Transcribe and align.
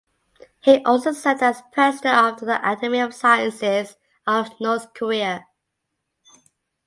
He 0.61 0.83
also 0.83 1.11
served 1.11 1.43
as 1.43 1.61
President 1.73 2.39
of 2.39 2.39
the 2.47 2.55
Academy 2.57 2.99
of 3.01 3.13
Sciences 3.13 3.97
of 4.25 4.47
North 4.59 4.95
Korea. 4.95 5.45